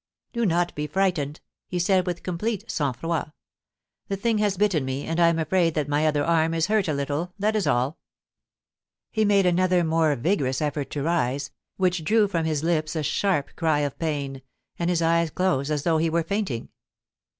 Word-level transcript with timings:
* 0.19 0.33
Do 0.33 0.47
not 0.47 0.73
be 0.73 0.87
frightened,' 0.87 1.41
he 1.67 1.77
said 1.77 2.07
with 2.07 2.23
complete 2.23 2.63
sangfroid, 2.67 3.33
* 3.71 4.07
The 4.09 4.17
thing 4.17 4.39
has 4.39 4.57
bitten 4.57 4.83
me, 4.83 5.03
and 5.05 5.19
I 5.19 5.27
am 5.27 5.37
afraid 5.37 5.75
that 5.75 5.87
my 5.87 6.07
other 6.07 6.25
arm 6.25 6.55
is 6.55 6.65
hurt 6.65 6.87
a 6.87 6.93
little— 6.95 7.33
that 7.37 7.55
is 7.55 7.67
all' 7.67 7.99
He 9.11 9.23
made 9.25 9.45
another 9.45 9.83
more 9.83 10.15
vigorous 10.15 10.59
effort 10.59 10.89
to 10.89 11.03
rise, 11.03 11.51
which 11.77 12.03
drew 12.03 12.27
from 12.27 12.45
his 12.45 12.63
lips 12.63 12.95
a 12.95 13.03
sharp 13.03 13.55
cry 13.55 13.81
of 13.81 13.99
pain, 13.99 14.41
and 14.79 14.89
his 14.89 15.03
eyes 15.03 15.29
closed 15.29 15.69
as 15.69 15.83
though 15.83 15.99
he 15.99 16.09
were 16.09 16.23
fainting. 16.23 16.69